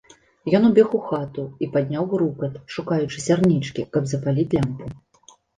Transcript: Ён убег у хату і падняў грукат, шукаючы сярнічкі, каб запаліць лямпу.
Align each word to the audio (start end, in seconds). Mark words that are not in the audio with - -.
Ён 0.59 0.63
убег 0.69 0.95
у 0.99 1.01
хату 1.09 1.43
і 1.67 1.69
падняў 1.75 2.09
грукат, 2.15 2.57
шукаючы 2.77 3.17
сярнічкі, 3.27 3.87
каб 3.99 4.03
запаліць 4.15 4.51
лямпу. 4.59 4.85